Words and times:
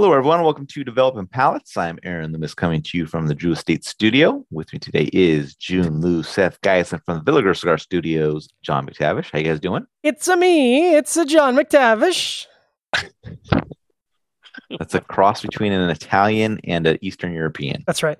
Hello, 0.00 0.14
everyone. 0.14 0.42
Welcome 0.42 0.66
to 0.68 0.82
Developing 0.82 1.26
Palates. 1.26 1.76
I'm 1.76 1.98
Aaron 2.04 2.32
Loomis 2.32 2.54
coming 2.54 2.80
to 2.84 2.96
you 2.96 3.04
from 3.04 3.26
the 3.26 3.34
Drew 3.34 3.52
Estate 3.52 3.84
Studio. 3.84 4.46
With 4.50 4.72
me 4.72 4.78
today 4.78 5.10
is 5.12 5.54
June 5.54 6.00
Lou, 6.00 6.22
Seth 6.22 6.58
Geis, 6.62 6.94
and 6.94 7.04
from 7.04 7.18
the 7.18 7.22
Villager 7.22 7.52
Cigar 7.52 7.76
Studios, 7.76 8.48
John 8.62 8.86
McTavish. 8.86 9.30
How 9.30 9.40
you 9.40 9.44
guys 9.44 9.60
doing? 9.60 9.86
It's 10.02 10.26
a 10.26 10.38
me. 10.38 10.94
It's 10.94 11.18
a 11.18 11.26
John 11.26 11.54
McTavish. 11.54 12.46
That's 14.78 14.94
a 14.94 15.02
cross 15.02 15.42
between 15.42 15.72
an 15.72 15.90
Italian 15.90 16.60
and 16.64 16.86
an 16.86 16.96
Eastern 17.02 17.34
European. 17.34 17.84
That's 17.86 18.02
right. 18.02 18.16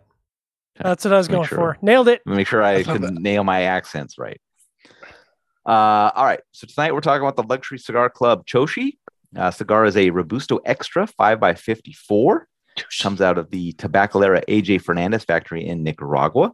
That's 0.79 1.07
what 1.07 1.15
I 1.15 1.17
was 1.17 1.29
going 1.29 1.49
sure. 1.49 1.57
for. 1.57 1.79
Nailed 1.81 2.09
it. 2.09 2.21
Make 2.27 2.47
sure 2.47 2.62
I 2.62 2.75
I 2.75 2.83
found 2.83 3.05
can 3.05 3.15
nail 3.15 3.43
my 3.43 3.62
accents 3.62 4.19
right. 4.19 4.39
Uh, 5.65 6.11
all 6.15 6.27
right. 6.27 6.41
So 6.53 6.67
tonight 6.67 6.93
we're 6.93 7.01
talking 7.01 7.23
about 7.23 7.37
the 7.37 7.43
Luxury 7.43 7.79
Cigar 7.79 8.11
Club 8.11 8.45
Choshi. 8.45 8.99
Uh, 9.37 9.51
cigar 9.51 9.85
is 9.85 9.97
a 9.97 10.11
Robusto 10.11 10.59
Extra 10.65 11.07
5x54. 11.07 12.43
Comes 13.00 13.21
out 13.21 13.39
of 13.39 13.50
the 13.50 13.73
Tabacalera 13.75 14.45
AJ 14.46 14.82
Fernandez 14.82 15.25
factory 15.25 15.67
in 15.67 15.82
Nicaragua. 15.82 16.53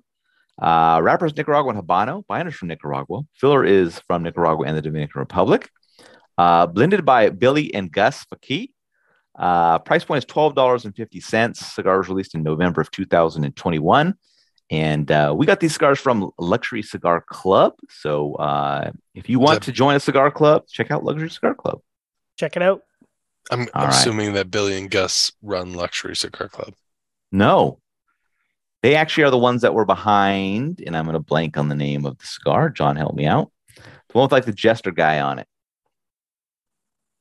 Uh, 0.61 1.01
wrapper 1.03 1.27
is 1.27 1.37
Nicaraguan 1.37 1.81
Habano. 1.81 2.27
Binder 2.27 2.51
from 2.51 2.69
Nicaragua. 2.69 3.23
Filler 3.35 3.65
is 3.65 4.01
from 4.07 4.23
Nicaragua 4.23 4.67
and 4.67 4.77
the 4.77 4.83
Dominican 4.83 5.21
Republic. 5.21 5.69
Uh, 6.39 6.67
blended 6.67 7.05
by 7.05 7.31
Billy 7.31 7.73
and 7.75 7.91
Gus 7.93 8.25
Fakih. 8.25 8.71
Uh, 9.39 9.79
price 9.79 10.05
point 10.05 10.25
is 10.25 10.27
$12.50. 10.27 11.57
Cigar 11.57 11.99
was 11.99 12.09
released 12.09 12.35
in 12.35 12.43
November 12.43 12.81
of 12.81 12.91
2021. 12.91 14.15
And 14.71 15.11
uh, 15.13 15.35
we 15.37 15.47
got 15.47 15.61
these 15.61 15.75
cigars 15.75 16.01
from 16.01 16.31
Luxury 16.39 16.83
Cigar 16.83 17.21
Club. 17.21 17.75
So 17.89 18.35
uh, 18.35 18.91
if 19.15 19.29
you 19.29 19.39
want 19.39 19.63
to 19.65 19.73
join 19.73 19.95
a 19.95 20.01
cigar 20.01 20.31
club, 20.31 20.67
check 20.69 20.91
out 20.91 21.05
Luxury 21.05 21.31
Cigar 21.31 21.55
Club. 21.55 21.81
Check 22.37 22.57
it 22.57 22.63
out. 22.63 22.83
I'm, 23.51 23.61
I'm 23.75 23.85
right. 23.85 23.89
assuming 23.91 24.33
that 24.35 24.51
Billy 24.51 24.77
and 24.77 24.91
Gus 24.91 25.33
run 25.43 25.75
Luxury 25.75 26.17
Cigar 26.17 26.49
Club. 26.49 26.75
No, 27.33 27.79
they 28.83 28.95
actually 28.95 29.25
are 29.25 29.31
the 29.31 29.39
ones 29.39 29.63
that 29.63 29.75
were 29.75 29.85
behind, 29.85 30.83
and 30.85 30.97
I'm 30.97 31.05
going 31.05 31.15
to 31.15 31.21
blank 31.21 31.57
on 31.57 31.69
the 31.69 31.75
name 31.75 32.05
of 32.07 32.19
the 32.19 32.27
cigar. 32.27 32.71
John, 32.71 32.97
help 32.97 33.15
me 33.15 33.27
out. 33.27 33.51
The 33.77 33.83
one 34.13 34.25
with 34.25 34.33
like 34.33 34.45
the 34.45 34.53
jester 34.53 34.91
guy 34.91 35.21
on 35.21 35.39
it. 35.39 35.47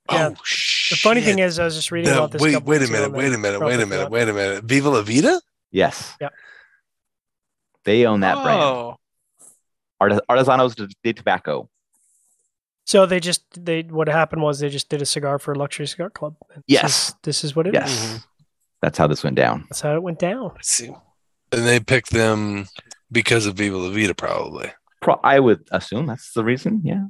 Oh, 0.10 0.16
yeah. 0.16 0.30
Oh, 0.32 0.36
shit. 0.44 0.98
The 0.98 1.02
funny 1.02 1.22
thing 1.22 1.40
is, 1.40 1.58
I 1.58 1.66
was 1.66 1.76
just 1.76 1.92
reading 1.92 2.12
No, 2.12 2.20
about 2.20 2.32
this. 2.32 2.42
wait, 2.42 2.64
wait 2.64 2.82
a 2.84 2.92
minute, 2.92 3.12
wait 3.12 3.34
a 3.34 3.38
minute, 3.38 3.60
wait 3.60 3.80
a 3.80 3.86
minute, 3.86 4.12
wait 4.12 4.30
a 4.30 4.34
minute. 4.34 4.64
Viva 4.64 4.90
La 4.90 5.02
Vida? 5.02 5.42
Yes. 5.72 6.16
Yep. 6.22 6.34
They 7.86 8.06
own 8.06 8.20
that 8.22 8.44
brand. 8.44 8.62
Oh, 8.62 8.98
Artis- 10.00 10.22
Artesanos 10.30 10.76
de, 10.76 10.88
de 11.04 11.14
Tobacco. 11.14 11.70
So 12.86 13.06
they 13.06 13.20
just 13.20 13.44
they 13.66 13.82
what 13.84 14.08
happened 14.08 14.42
was 14.44 14.60
they 14.60 14.70
just 14.70 14.90
did 14.90 15.02
a 15.02 15.06
cigar 15.06 15.40
for 15.40 15.54
a 15.54 15.58
luxury 15.58 15.88
cigar 15.88 16.10
club. 16.10 16.36
Yes. 16.68 17.10
is- 17.10 17.16
this 17.24 17.44
is 17.44 17.56
what 17.56 17.68
it 17.68 17.76
is. 17.76 17.82
Yes. 17.82 18.06
Mhm. 18.14 18.26
That's 18.82 18.98
how 18.98 19.08
this 19.08 19.24
went 19.24 19.36
down. 19.36 19.66
That's 19.70 19.82
how 19.82 19.96
it 19.96 20.04
went 20.04 20.20
down. 20.20 20.52
Let's 20.56 20.70
see. 20.70 20.92
And 21.52 21.66
they 21.66 21.80
picked 21.80 22.12
them 22.12 22.68
because 23.12 23.46
of 23.48 23.56
Viva 23.56 23.78
La 23.78 23.90
Vida, 23.90 24.14
probably. 24.14 24.72
Pro- 25.02 25.20
I 25.24 25.40
would 25.40 25.68
assume 25.72 26.06
that's 26.06 26.34
the 26.34 26.44
reason. 26.44 26.82
Yeah. 26.84 27.06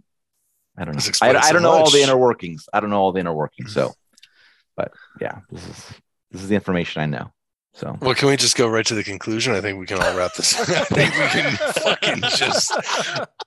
I 0.77 0.85
don't 0.85 0.95
know. 0.95 1.11
I, 1.21 1.29
I 1.29 1.51
don't 1.53 1.61
know 1.63 1.71
all 1.71 1.89
the 1.89 2.01
inner 2.01 2.17
workings. 2.17 2.67
I 2.73 2.79
don't 2.79 2.89
know 2.89 2.99
all 2.99 3.11
the 3.13 3.19
inner 3.21 3.33
workings. 3.33 3.73
So, 3.73 3.93
but 4.77 4.91
yeah, 5.21 5.39
this 5.49 5.67
is 5.67 5.89
this 6.31 6.41
is 6.43 6.49
the 6.49 6.55
information 6.55 7.01
I 7.01 7.05
know. 7.05 7.31
So 7.75 7.97
Well, 8.01 8.15
can 8.15 8.29
we 8.29 8.37
just 8.37 8.55
go 8.55 8.69
right 8.69 8.85
to 8.85 8.95
the 8.95 9.03
conclusion? 9.03 9.53
I 9.53 9.59
think 9.59 9.77
we 9.77 9.85
can 9.85 9.99
all 10.01 10.15
wrap 10.17 10.33
this. 10.35 10.57
I 10.69 10.83
think 10.85 11.13
we 11.13 11.27
can 11.27 11.57
fucking 11.73 12.21
just. 12.37 12.71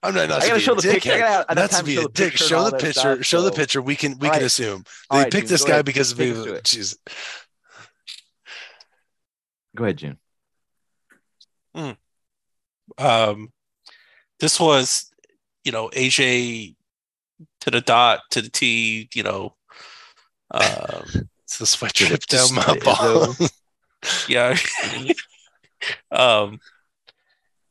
I'm 0.03 0.15
not. 0.15 0.29
not 0.29 0.43
I 0.43 0.49
gotta 0.49 0.55
to 0.55 0.61
show 0.61 0.73
a 0.75 0.77
the 0.77 0.83
picture. 0.83 1.13
I 1.13 1.17
dickhead, 1.17 1.19
gotta 1.21 1.55
Not 1.55 1.59
enough 1.59 1.71
to 1.71 1.77
time 1.77 1.85
to 1.85 1.87
be 1.87 1.95
show 1.95 2.01
a 2.01 2.03
the 2.03 2.09
dick. 2.11 2.31
picture 2.33 2.45
and 2.45 2.49
Show 2.49 2.65
the 2.71 2.77
picture. 2.77 2.93
stuff, 3.01 3.25
Show 3.25 3.43
the 3.43 3.53
picture. 3.53 3.81
We 3.83 3.97
can. 3.97 4.19
We 4.19 4.29
All 4.29 4.33
can 4.35 4.41
right. 4.43 4.47
assume 4.47 4.85
they 5.11 5.19
right, 5.19 5.33
picked 5.33 5.47
June, 5.47 5.55
this 5.55 5.65
guy 5.65 5.73
ahead. 5.75 5.85
because 5.87 6.13
of 6.13 6.19
Take 6.19 6.33
us 6.33 6.37
Viva. 6.37 6.49
to 6.51 6.55
it. 6.57 6.65
Jeez. 6.65 6.97
go 9.77 9.85
ahead, 9.85 9.97
June. 9.97 10.19
um, 12.99 13.53
this 14.41 14.61
was, 14.61 15.11
you 15.65 15.73
know, 15.73 15.89
AJ 15.91 16.77
to 17.63 17.71
the 17.71 17.81
dot 17.81 18.21
to 18.33 18.43
the 18.43 18.51
T. 18.51 19.09
You 19.15 19.23
know, 19.23 19.55
um, 20.51 21.05
It's 21.45 21.59
the 21.59 21.67
sweat 21.67 21.95
Did 21.95 22.09
drip 22.09 22.27
down 22.27 22.55
my 22.55 22.75
is 22.75 22.83
balls. 22.85 23.53
Yeah. 24.29 24.57
um, 26.11 26.61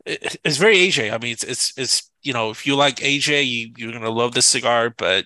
it- 0.05 0.37
it's 0.43 0.57
very 0.57 0.77
AJ. 0.77 1.11
I 1.11 1.17
mean, 1.17 1.33
it's 1.33 1.43
it's 1.43 1.77
it's 1.77 2.11
you 2.23 2.33
know, 2.33 2.49
if 2.49 2.65
you 2.65 2.75
like 2.75 3.01
AJ, 3.01 3.41
you 3.43 3.71
you're 3.77 3.91
gonna 3.91 4.09
love 4.09 4.33
this 4.33 4.47
cigar. 4.47 4.89
But 4.95 5.25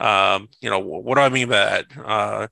um, 0.00 0.48
you 0.60 0.70
know, 0.70 0.80
what 0.80 1.16
do 1.16 1.22
I 1.22 1.28
mean 1.30 1.48
by 1.48 1.56
that? 1.56 1.86
Uh, 2.04 2.48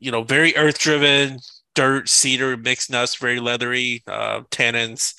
you 0.00 0.12
know, 0.12 0.22
very 0.24 0.56
earth 0.56 0.78
driven, 0.80 1.38
dirt, 1.74 2.08
cedar, 2.10 2.56
mixed 2.56 2.90
nuts, 2.90 3.16
very 3.16 3.40
leathery, 3.40 4.02
uh, 4.08 4.42
tannins, 4.50 5.14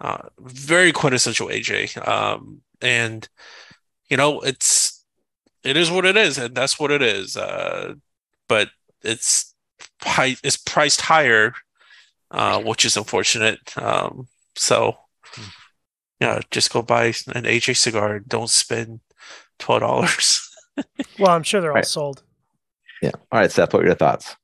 uh, 0.00 0.28
very 0.40 0.92
quintessential 0.92 1.50
AJ. 1.50 1.96
Um, 1.98 2.62
and 2.82 3.28
you 4.10 4.16
know, 4.18 4.40
it's 4.42 5.04
it 5.64 5.78
is 5.78 5.90
what 5.90 6.06
it 6.06 6.18
is, 6.18 6.38
and 6.38 6.56
that's 6.56 6.80
what 6.80 6.92
it 6.92 7.02
is. 7.02 7.36
Uh, 7.38 7.94
but 8.48 8.70
it's 9.04 9.55
high, 10.02 10.36
it's 10.42 10.56
priced 10.56 11.02
higher, 11.02 11.54
uh, 12.30 12.60
which 12.62 12.84
is 12.84 12.96
unfortunate. 12.96 13.58
Um, 13.76 14.28
so 14.56 14.96
yeah, 16.20 16.40
just 16.50 16.72
go 16.72 16.82
buy 16.82 17.06
an 17.06 17.44
AJ 17.44 17.76
cigar. 17.76 18.16
and 18.16 18.28
Don't 18.28 18.50
spend 18.50 19.00
twelve 19.58 19.80
dollars. 19.80 20.42
Well, 21.18 21.30
I'm 21.30 21.42
sure 21.42 21.62
they're 21.62 21.70
all 21.70 21.76
Right. 21.76 21.86
sold. 21.86 22.22
Yeah. 23.00 23.12
All 23.32 23.40
right, 23.40 23.50
Seth. 23.50 23.72
What 23.72 23.82
are 23.82 23.86
your 23.86 23.94
thoughts? 23.94 24.36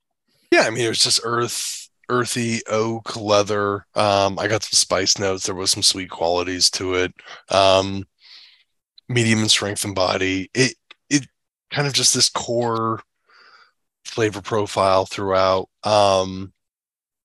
Yeah, 0.51 0.63
I 0.63 0.71
mean, 0.71 0.85
it 0.87 0.89
was 0.89 1.03
just 1.03 1.21
earth, 1.25 1.91
earthy 2.09 2.63
oak 2.71 3.17
leather. 3.17 3.85
Um, 3.95 4.39
I 4.39 4.49
got 4.49 4.63
some 4.63 4.75
spice 4.77 5.19
notes. 5.19 5.45
There 5.45 5.55
was 5.55 5.71
some 5.71 5.83
sweet 5.83 6.09
qualities 6.09 6.71
to 6.71 6.95
it. 6.95 7.13
Um, 7.51 8.05
medium 9.11 9.41
in 9.41 9.51
strength 9.51 9.85
and 9.85 9.95
body. 9.95 10.51
It, 10.55 10.75
it 11.11 11.27
kind 11.71 11.87
of 11.87 11.93
just 11.93 12.15
this 12.15 12.31
core 12.31 13.03
flavor 14.13 14.43
profile 14.43 15.07
throughout. 15.07 15.69
Um, 15.85 16.53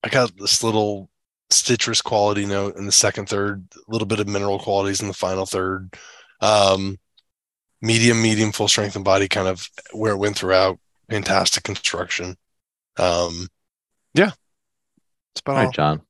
I 0.03 0.09
got 0.09 0.31
this 0.37 0.63
little 0.63 1.09
citrus 1.49 2.01
quality 2.01 2.45
note 2.45 2.77
in 2.77 2.85
the 2.85 2.91
second 2.91 3.27
third, 3.27 3.67
a 3.75 3.91
little 3.91 4.07
bit 4.07 4.21
of 4.21 4.27
mineral 4.27 4.57
qualities 4.57 5.01
in 5.01 5.07
the 5.07 5.13
final 5.13 5.45
third. 5.45 5.93
Um, 6.39 6.97
medium, 7.81 8.21
medium, 8.21 8.53
full 8.53 8.69
strength 8.69 8.95
and 8.95 9.03
body, 9.03 9.27
kind 9.27 9.49
of 9.49 9.69
where 9.91 10.13
it 10.13 10.17
went 10.17 10.37
throughout. 10.37 10.79
Fantastic 11.09 11.63
construction. 11.63 12.37
Um, 12.97 13.49
yeah, 14.13 14.31
that's 15.33 15.41
about 15.41 15.51
All 15.51 15.57
all. 15.57 15.65
right, 15.65 15.73
John. 15.73 16.01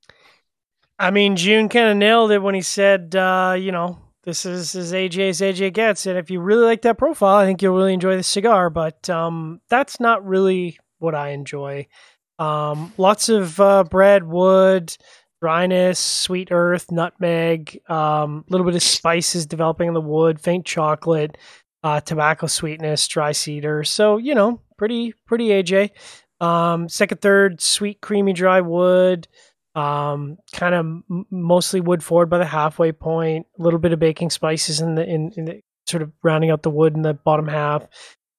I 0.99 1.11
mean, 1.11 1.35
June 1.35 1.69
kind 1.69 1.89
of 1.89 1.97
nailed 1.97 2.31
it 2.31 2.41
when 2.41 2.55
he 2.55 2.61
said, 2.61 3.15
uh, 3.15 3.55
you 3.57 3.71
know, 3.71 3.99
this 4.27 4.45
is 4.45 4.75
as 4.75 4.91
AJ 4.91 5.29
as 5.29 5.39
AJ 5.39 5.71
gets. 5.71 6.05
And 6.05 6.17
if 6.17 6.29
you 6.29 6.41
really 6.41 6.65
like 6.65 6.81
that 6.81 6.97
profile, 6.97 7.37
I 7.37 7.45
think 7.45 7.61
you'll 7.61 7.77
really 7.77 7.93
enjoy 7.93 8.17
the 8.17 8.23
cigar. 8.23 8.69
But 8.69 9.09
um, 9.09 9.61
that's 9.69 10.01
not 10.01 10.27
really 10.27 10.77
what 10.99 11.15
I 11.15 11.29
enjoy. 11.29 11.87
Um, 12.37 12.91
lots 12.97 13.29
of 13.29 13.57
uh, 13.61 13.85
bread, 13.85 14.25
wood, 14.25 14.93
dryness, 15.41 15.97
sweet 15.97 16.49
earth, 16.51 16.91
nutmeg, 16.91 17.79
a 17.87 17.93
um, 17.93 18.43
little 18.49 18.65
bit 18.65 18.75
of 18.75 18.83
spices 18.83 19.45
developing 19.45 19.87
in 19.87 19.93
the 19.93 20.01
wood, 20.01 20.41
faint 20.41 20.65
chocolate, 20.65 21.37
uh, 21.83 22.01
tobacco 22.01 22.47
sweetness, 22.47 23.07
dry 23.07 23.31
cedar. 23.31 23.85
So, 23.85 24.17
you 24.17 24.35
know, 24.35 24.59
pretty, 24.77 25.13
pretty 25.25 25.47
AJ. 25.47 25.91
Um, 26.41 26.89
second, 26.89 27.21
third, 27.21 27.61
sweet, 27.61 28.01
creamy, 28.01 28.33
dry 28.33 28.59
wood 28.59 29.29
um, 29.77 30.39
kind 30.51 30.73
of 30.73 30.85
m- 30.85 31.25
mostly 31.29 31.79
wood 31.79 32.03
forward 32.03 32.29
by 32.29 32.39
the 32.39 32.45
halfway 32.45 32.91
point. 32.91 33.45
A 33.59 33.61
little 33.61 33.79
bit 33.79 33.93
of 33.93 33.99
baking 33.99 34.31
spices 34.31 34.81
in 34.81 34.95
the 34.95 35.05
in, 35.05 35.31
in 35.37 35.45
the 35.45 35.61
sort 35.85 36.01
of 36.01 36.11
rounding 36.23 36.49
out 36.49 36.63
the 36.63 36.71
wood 36.71 36.95
in 36.95 37.03
the 37.03 37.13
bottom 37.13 37.47
half. 37.47 37.87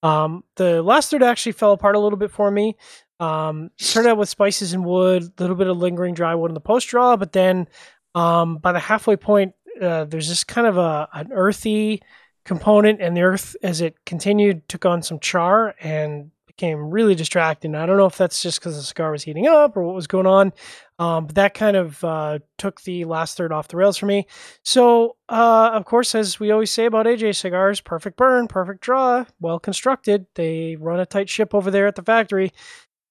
Um, 0.03 0.43
the 0.57 0.83
last 0.83 1.11
third 1.11 1.23
actually 1.23 1.53
fell 1.53 1.73
apart 1.73 1.95
a 1.95 2.01
little 2.01 2.19
bit 2.19 2.33
for 2.33 2.51
me. 2.51 2.77
Um, 3.21 3.71
started 3.77 4.11
out 4.11 4.19
with 4.19 4.29
spices 4.29 4.73
and 4.73 4.85
wood, 4.85 5.23
a 5.23 5.41
little 5.41 5.57
bit 5.57 5.69
of 5.69 5.77
lingering 5.77 6.15
dry 6.15 6.35
wood 6.35 6.51
in 6.51 6.55
the 6.55 6.61
post 6.61 6.89
draw, 6.89 7.17
but 7.17 7.33
then 7.33 7.69
um, 8.15 8.59
by 8.59 8.73
the 8.73 8.79
halfway 8.79 9.17
point, 9.17 9.55
uh, 9.81 10.05
there's 10.05 10.29
this 10.29 10.45
kind 10.45 10.67
of 10.67 10.77
a 10.77 11.09
an 11.13 11.31
earthy 11.33 12.03
component, 12.45 13.01
and 13.01 13.17
the 13.17 13.23
earth 13.23 13.57
as 13.63 13.81
it 13.81 14.05
continued 14.05 14.69
took 14.69 14.85
on 14.85 15.03
some 15.03 15.21
char 15.21 15.75
and 15.81 16.33
became 16.59 16.91
really 16.91 17.15
distracting. 17.15 17.77
I 17.77 17.87
don't 17.87 17.97
know 17.97 18.07
if 18.07 18.19
that's 18.19 18.43
just 18.43 18.59
because 18.59 18.77
the 18.77 18.83
cigar 18.83 19.13
was 19.13 19.23
heating 19.23 19.47
up 19.47 19.77
or 19.77 19.85
what 19.85 19.95
was 19.95 20.09
going 20.09 20.27
on, 20.27 20.53
um, 20.99 21.27
but 21.27 21.37
that 21.37 21.55
kind 21.55 21.77
of 21.77 22.03
uh, 22.03 22.41
took 22.59 22.81
the 22.83 23.05
last 23.05 23.37
third 23.37 23.53
off 23.53 23.69
the 23.69 23.77
rails 23.77 23.97
for 23.97 24.07
me. 24.07 24.27
So, 24.65 25.17
uh, 25.29 25.71
of 25.73 25.85
course, 25.85 26.17
as 26.17 26.41
we 26.41 26.51
always 26.51 26.73
say 26.73 26.87
about 26.87 27.07
AJ 27.07 27.37
cigars, 27.37 27.81
perfect 27.81 28.17
burn, 28.17 28.49
perfect 28.49 28.81
draw, 28.81 29.25
well 29.41 29.61
constructed. 29.61 30.27
They 30.35 30.77
run 30.77 30.99
a 30.99 31.07
tight 31.07 31.31
ship 31.31 31.55
over 31.55 31.71
there 31.71 31.87
at 31.87 31.95
the 31.95 32.03
factory. 32.03 32.53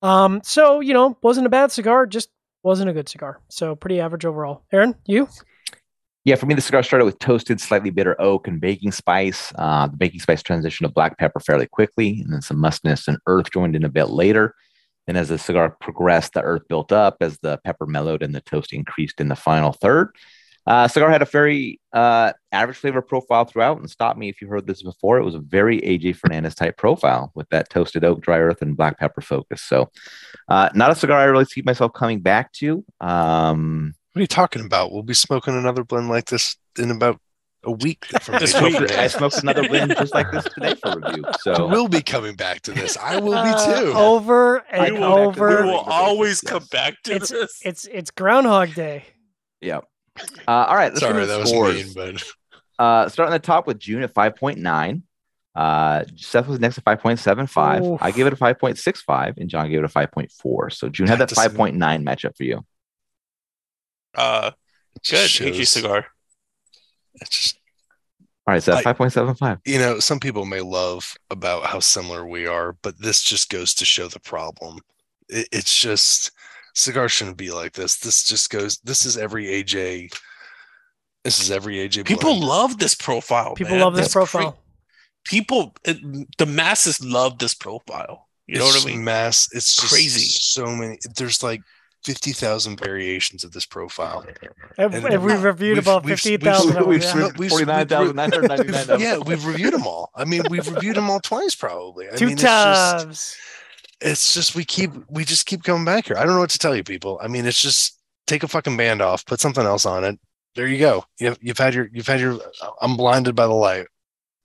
Um, 0.02 0.42
so 0.44 0.82
you 0.82 0.94
know, 0.94 1.18
wasn't 1.22 1.48
a 1.48 1.50
bad 1.50 1.72
cigar, 1.72 2.06
just 2.06 2.30
wasn't 2.64 2.90
a 2.90 2.94
good 2.94 3.08
cigar. 3.08 3.40
So 3.48 3.76
pretty 3.76 4.02
average 4.02 4.26
overall. 4.26 4.64
Aaron, 4.74 4.96
you? 5.06 5.30
Yeah, 6.28 6.36
for 6.36 6.46
me, 6.46 6.56
the 6.56 6.62
cigar 6.62 6.84
started 6.84 7.06
with 7.06 7.20
toasted, 7.20 7.62
slightly 7.62 7.90
bitter 7.90 8.22
oak 8.22 8.50
and 8.50 8.60
baking 8.60 8.92
spice. 8.92 9.54
Uh, 9.56 9.88
the 9.88 9.96
baking 9.96 10.20
spice 10.20 10.44
transitioned 10.44 10.86
to 10.86 10.90
black 10.90 11.18
pepper 11.18 11.40
fairly 11.40 11.68
quickly, 11.68 12.20
and 12.20 12.34
then 12.34 12.42
some 12.42 12.60
mustiness 12.60 13.08
and 13.08 13.18
earth 13.28 13.50
joined 13.50 13.78
in 13.78 13.86
a 13.86 13.90
bit 13.90 14.10
later. 14.10 14.54
And 15.08 15.18
as 15.18 15.30
the 15.30 15.38
cigar 15.38 15.78
progressed, 15.80 16.34
the 16.34 16.42
earth 16.42 16.64
built 16.68 16.92
up 16.92 17.16
as 17.22 17.40
the 17.40 17.60
pepper 17.64 17.86
mellowed 17.86 18.24
and 18.24 18.36
the 18.36 18.42
toast 18.42 18.74
increased 18.74 19.22
in 19.22 19.30
the 19.30 19.38
final 19.38 19.72
third. 19.72 20.10
Uh, 20.66 20.90
cigar 20.90 21.10
had 21.10 21.22
a 21.22 21.26
very 21.26 21.80
uh, 21.94 22.34
average 22.52 22.76
flavor 22.76 23.02
profile 23.02 23.46
throughout, 23.46 23.80
and 23.80 23.90
stop 23.90 24.18
me 24.18 24.28
if 24.28 24.42
you 24.42 24.50
heard 24.50 24.68
this 24.68 24.84
before. 24.84 25.18
It 25.18 25.24
was 25.24 25.36
a 25.36 25.40
very 25.40 25.80
AJ 25.80 26.18
Fernandez 26.18 26.56
type 26.56 26.76
profile 26.76 27.32
with 27.36 27.48
that 27.52 27.70
toasted 27.70 28.04
oak, 28.04 28.20
dry 28.20 28.40
earth, 28.40 28.62
and 28.62 28.76
black 28.76 29.00
pepper 29.00 29.22
focus. 29.22 29.62
So, 29.62 29.92
uh, 30.50 30.72
not 30.74 30.92
a 30.92 30.96
cigar 30.96 31.20
I 31.20 31.24
really 31.24 31.46
see 31.46 31.62
myself 31.62 31.94
coming 31.94 32.20
back 32.20 32.52
to. 32.56 32.84
Um, 33.00 33.94
What 34.18 34.22
are 34.22 34.24
you 34.24 34.28
talking 34.30 34.66
about? 34.66 34.92
We'll 34.92 35.04
be 35.04 35.14
smoking 35.14 35.56
another 35.56 35.84
blend 35.84 36.10
like 36.10 36.26
this 36.26 36.56
in 36.80 36.90
about 36.90 37.22
a 37.64 37.70
week. 37.70 38.04
From 38.20 38.40
This 38.40 38.56
I 38.56 38.64
week. 38.64 38.76
smoked, 38.78 38.92
I 38.94 39.06
smoked 39.10 39.38
another 39.44 39.70
blend 39.70 39.92
just 39.96 40.12
like 40.12 40.32
this 40.32 40.44
today 40.46 40.74
for 40.82 41.00
review. 41.00 41.24
So, 41.42 41.68
We'll 41.68 41.88
be 41.88 42.02
coming 42.02 42.36
back 42.36 42.62
to 42.64 42.72
this. 42.72 42.98
I 42.98 43.20
will 43.20 43.34
be 43.34 43.38
Uh, 43.54 43.80
too. 43.80 43.94
over 43.94 44.66
and 44.72 44.96
will- 44.98 45.02
we 45.02 45.08
we 45.20 45.28
over. 45.28 45.46
regular 45.46 45.72
will 45.72 45.80
always 45.82 46.42
yes. 46.44 46.52
come 46.52 46.64
back 46.72 46.96
to 47.04 47.14
It's 47.14 47.30
this. 47.30 47.62
it's 47.64 47.86
it's 47.86 48.10
Groundhog 48.10 48.74
Day. 48.74 49.04
yeah. 49.62 49.82
Uh, 50.48 50.52
all 50.52 50.76
right. 50.76 50.88
Let's 50.92 51.02
Sorry, 51.02 51.14
that 51.14 51.22
into 51.34 51.38
was 51.42 51.50
scores. 51.52 51.96
mean, 51.96 52.16
but 52.16 52.84
Uh, 52.84 53.10
starting 53.10 53.36
at 53.36 53.44
the 53.44 53.46
top 53.46 53.68
with 53.68 53.78
June 53.78 54.02
at 54.02 54.16
5.9. 54.16 55.04
Uh, 55.56 56.06
Seth 56.16 56.48
was 56.48 56.60
next 56.60 56.80
at 56.80 56.86
5.75. 56.86 57.84
Oof. 57.86 58.00
I 58.02 58.10
gave 58.10 58.26
it 58.26 58.34
a 58.34 58.36
5.65, 58.36 59.38
and 59.38 59.48
John 59.48 59.70
gave 59.70 59.78
it 59.78 59.86
a 59.86 59.88
5.4. 59.88 60.72
So 60.74 60.90
June 60.90 61.06
had 61.06 61.20
that 61.20 61.30
5.9 61.30 61.78
matchup 62.04 62.36
for 62.36 62.44
you. 62.46 62.66
Uh, 64.18 64.52
it 64.96 65.04
just 65.04 65.40
good 65.40 65.54
AJ 65.54 65.58
shows- 65.58 65.70
cigar. 65.72 66.06
It's 67.16 67.30
just 67.30 67.60
All 68.48 68.54
right, 68.54 68.62
so 68.64 68.74
5.75. 68.76 69.60
you 69.66 69.80
know, 69.80 70.00
some 70.00 70.20
people 70.20 70.46
may 70.46 70.62
love 70.62 71.14
about 71.32 71.64
how 71.66 71.80
similar 71.80 72.26
we 72.28 72.46
are, 72.48 72.74
but 72.82 73.00
this 73.02 73.24
just 73.24 73.50
goes 73.50 73.74
to 73.76 73.86
show 73.86 74.08
the 74.08 74.20
problem. 74.20 74.80
It, 75.30 75.48
it's 75.52 75.80
just 75.80 76.32
cigar 76.76 77.10
shouldn't 77.10 77.38
be 77.38 77.50
like 77.52 77.74
this. 77.74 77.98
This 77.98 78.24
just 78.24 78.50
goes. 78.50 78.78
This 78.84 79.06
is 79.06 79.18
every 79.18 79.46
AJ. 79.46 80.14
This 81.24 81.40
is 81.42 81.50
every 81.52 81.76
AJ. 81.78 82.06
People 82.06 82.34
blend. 82.36 82.46
love 82.46 82.78
this 82.78 82.96
profile. 82.96 83.54
People 83.56 83.74
man. 83.76 83.82
love 83.82 83.96
this 83.96 84.06
It's 84.06 84.14
cra- 84.14 84.26
profile. 84.26 84.60
people, 85.26 85.76
it, 85.84 85.98
the 86.38 86.46
masses 86.46 87.04
love 87.04 87.40
this 87.40 87.54
profile. 87.54 88.28
You 88.46 88.60
know 88.60 88.66
what 88.66 88.82
I 88.82 88.86
mean? 88.88 89.04
Mass. 89.04 89.50
It's 89.52 89.76
just 89.76 89.92
Crazy. 89.92 90.22
So 90.22 90.68
many. 90.68 90.98
There's 91.18 91.44
like 91.44 91.62
fifty 92.08 92.32
thousand 92.32 92.80
variations 92.80 93.44
of 93.44 93.52
this 93.52 93.66
profile. 93.66 94.26
Have, 94.78 94.94
And 94.94 95.04
have 95.12 95.22
we 95.24 95.34
we've- 95.34 95.44
reviewed 95.44 95.78
about 95.78 96.06
fifty 96.06 96.38
thousand? 96.38 96.76
we've- 96.76 96.86
We've 96.88 97.04
yeah. 97.04 97.12
served 97.14 97.38
We've- 97.38 97.50
49,999 97.50 98.88
We've- 98.88 99.04
yeah, 99.04 99.18
we've 99.18 99.46
reviewed 99.46 99.74
them 99.74 99.86
all. 99.86 100.10
I 100.16 100.24
mean, 100.26 100.44
we've 100.50 100.68
reviewed 100.68 100.96
them 100.96 101.10
all 101.10 101.20
twice, 101.20 101.54
probably. 101.56 102.08
I 102.10 102.16
Two 102.16 102.28
mean, 102.28 102.34
it's 102.34 102.42
just- 102.44 103.04
times. 103.04 103.36
it's 104.00 104.34
just 104.34 104.56
we 104.56 104.64
keep 104.64 104.92
we 105.10 105.26
just 105.26 105.46
keep 105.46 105.64
coming 105.64 105.84
back 105.86 106.08
here. 106.08 106.18
I 106.18 106.24
don't 106.24 106.34
know 106.36 106.40
what 106.40 106.50
to 106.52 106.60
tell 106.60 106.76
you, 106.76 106.84
people. 106.84 107.20
I 107.22 107.28
mean, 107.28 107.46
it's 107.46 107.62
just 107.62 108.00
take 108.26 108.44
a 108.44 108.48
fucking 108.48 108.78
band 108.78 109.02
off, 109.02 109.26
put 109.26 109.40
something 109.42 109.66
else 109.66 109.86
on 109.86 110.04
it. 110.06 110.18
There 110.56 110.68
you 110.68 110.80
go. 110.80 111.04
You've 111.20 111.38
you've 111.42 111.58
had 111.58 111.74
your 111.74 111.90
you've 111.92 112.08
had 112.08 112.20
your. 112.22 112.36
Uh, 112.62 112.70
I'm 112.82 112.96
blinded 112.98 113.36
by 113.36 113.48
the 113.48 113.54
light. 113.54 113.88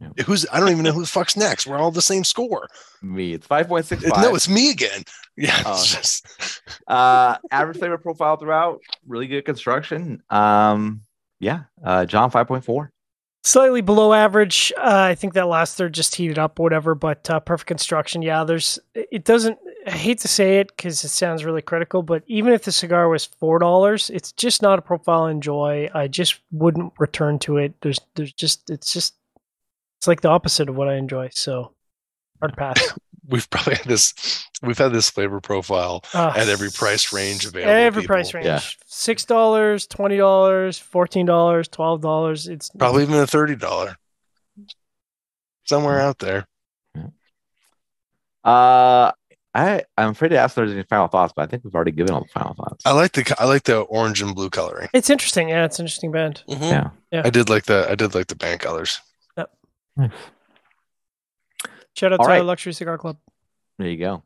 Yeah. 0.01 0.25
Who's 0.25 0.45
I 0.53 0.59
don't 0.59 0.71
even 0.71 0.83
know 0.83 0.91
who 0.93 1.03
the 1.03 1.07
fuck's 1.07 1.37
next. 1.37 1.67
We're 1.67 1.79
all 1.79 1.93
the 1.93 2.03
same 2.03 2.25
score. 2.25 2.69
Me, 3.03 3.35
it's 3.35 3.47
5.65. 3.47 4.03
It- 4.03 4.09
no, 4.21 4.35
it's 4.35 4.49
me 4.49 4.71
again. 4.71 5.05
Yeah, 5.37 5.63
it's 5.67 5.87
just 5.95 6.27
uh, 6.87 7.39
average 7.51 7.79
flavor 7.79 7.99
profile 7.99 8.37
throughout, 8.37 8.81
really 9.07 9.27
good 9.27 9.45
construction. 9.45 10.23
Um, 10.31 11.03
yeah, 11.41 11.65
uh, 11.85 12.05
John, 12.05 12.31
5.4. 12.31 12.89
Slightly 13.45 13.81
below 13.81 14.13
average. 14.13 14.73
Uh, 14.77 15.09
I 15.11 15.17
think 15.17 15.35
that 15.35 15.49
last 15.49 15.77
third 15.77 15.93
just 15.93 16.15
heated 16.15 16.39
up, 16.39 16.61
whatever. 16.61 16.95
But 16.95 17.29
uh, 17.29 17.41
perfect 17.41 17.67
construction. 17.67 18.23
Yeah, 18.23 18.45
there's. 18.45 18.79
It 18.95 19.25
doesn't. 19.25 19.59
I 19.85 19.91
hate 19.91 20.21
to 20.21 20.29
say 20.29 20.61
it 20.61 20.69
because 20.69 21.03
it 21.03 21.09
sounds 21.09 21.45
really 21.45 21.61
critical, 21.61 22.05
but 22.05 22.23
even 22.29 22.53
if 22.53 22.63
the 22.63 22.71
cigar 22.71 23.09
was 23.09 23.25
four 23.25 23.59
dollars, 23.59 24.11
it's 24.11 24.31
just 24.31 24.63
not 24.63 24.79
a 24.79 24.83
profile 24.83 25.25
I 25.25 25.33
enjoy. 25.33 25.89
I 25.93 26.07
just 26.07 26.39
wouldn't 26.53 26.93
return 27.01 27.41
to 27.41 27.57
it. 27.57 27.75
There's. 27.83 27.99
There's 28.15 28.33
just. 28.33 28.71
It's 28.71 28.93
just. 28.93 29.17
It's 29.99 30.07
like 30.07 30.21
the 30.21 30.29
opposite 30.29 30.69
of 30.69 30.77
what 30.77 30.89
I 30.89 30.95
enjoy. 30.95 31.31
So, 31.33 31.75
hard 32.41 32.57
pass. 32.57 32.97
We've 33.29 33.49
probably 33.51 33.75
had 33.77 33.87
this 33.87 34.47
we've 34.63 34.79
had 34.79 34.93
this 34.93 35.09
flavor 35.11 35.41
profile 35.41 36.05
Uh, 36.15 36.33
at 36.37 36.49
every 36.49 36.71
price 36.71 37.13
range 37.13 37.45
available. 37.45 37.73
Every 37.73 38.03
people. 38.03 38.15
price 38.15 38.35
range. 38.35 38.47
Yeah. 38.47 38.61
Six 38.87 39.25
dollars, 39.25 39.87
twenty 39.87 40.17
dollars, 40.17 40.79
fourteen 40.79 41.27
dollars, 41.27 41.69
twelve 41.69 42.01
dollars. 42.01 42.49
It's 42.49 42.71
Probably 42.71 43.03
even 43.05 43.15
a 43.17 43.27
thirty 43.27 43.57
dollar. 43.57 43.97
Somewhere 45.65 46.01
out 46.01 46.19
there. 46.19 46.47
Uh, 48.45 49.13
I, 49.55 49.85
I'm 49.97 50.11
afraid 50.11 50.31
to 50.31 50.39
ask 50.39 50.53
if 50.53 50.55
there's 50.57 50.73
any 50.73 50.83
final 50.83 51.07
thoughts, 51.07 51.33
but 51.37 51.43
I 51.43 51.47
think 51.47 51.63
we've 51.63 51.75
already 51.75 51.93
given 51.93 52.13
all 52.15 52.23
the 52.23 52.29
final 52.29 52.55
thoughts. 52.55 52.85
I 52.87 52.93
like 52.93 53.13
the 53.13 53.37
I 53.39 53.45
like 53.45 53.63
the 53.65 53.81
orange 53.81 54.21
and 54.23 54.35
blue 54.35 54.51
coloring. 54.51 54.89
it's 54.93 55.11
interesting. 55.11 55.51
Yeah, 55.51 55.65
it's 55.65 55.79
an 55.79 55.85
interesting 55.85 56.11
band. 56.11 56.43
Mhm. 56.49 56.61
Yeah. 56.63 56.91
Yeah. 57.13 57.23
I 57.25 57.31
did 57.31 57.49
like 57.49 57.65
the 57.67 57.87
I 57.89 57.95
did 57.95 58.15
like 58.15 58.27
the 58.29 58.35
band 58.37 58.61
colors. 58.61 59.01
Shout 61.97 62.13
out 62.13 62.21
All 62.21 62.27
to 62.27 62.31
right. 62.31 62.45
Luxury 62.45 62.73
Cigar 62.73 62.99
Club. 62.99 63.19
There 63.79 63.89
you 63.89 63.99
go. 63.99 64.23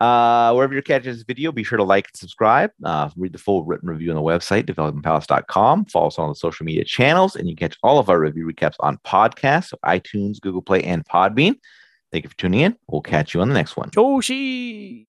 Uh, 0.00 0.52
wherever 0.52 0.72
you're 0.72 0.82
catching 0.82 1.12
this 1.12 1.22
video, 1.22 1.52
be 1.52 1.62
sure 1.62 1.78
to 1.78 1.84
like 1.84 2.08
and 2.08 2.16
subscribe. 2.16 2.72
Uh, 2.84 3.08
read 3.16 3.32
the 3.32 3.38
full 3.38 3.64
written 3.64 3.88
review 3.88 4.10
on 4.10 4.16
the 4.16 4.22
website, 4.22 4.64
developingpalates.com. 4.66 5.84
Follow 5.84 6.08
us 6.08 6.18
on 6.18 6.28
the 6.28 6.34
social 6.34 6.66
media 6.66 6.84
channels, 6.84 7.36
and 7.36 7.48
you 7.48 7.54
can 7.54 7.68
catch 7.68 7.78
all 7.84 8.00
of 8.00 8.10
our 8.10 8.18
review 8.18 8.44
recaps 8.44 8.74
on 8.80 8.98
podcasts, 9.06 9.68
so 9.68 9.78
iTunes, 9.84 10.40
Google 10.40 10.60
Play, 10.60 10.82
and 10.82 11.04
Podbean. 11.04 11.54
Thank 12.10 12.24
you 12.24 12.30
for 12.30 12.36
tuning 12.36 12.60
in. 12.60 12.76
We'll 12.88 13.00
catch 13.00 13.32
you 13.32 13.40
on 13.42 13.48
the 13.48 13.54
next 13.54 13.76
one. 13.76 13.90
Joshi. 13.90 15.00